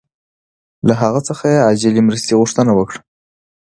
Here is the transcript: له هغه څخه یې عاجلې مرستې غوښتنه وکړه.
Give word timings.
له 0.87 0.93
هغه 1.01 1.19
څخه 1.27 1.43
یې 1.53 1.63
عاجلې 1.67 2.01
مرستې 2.07 2.33
غوښتنه 2.39 2.71
وکړه. 2.75 2.99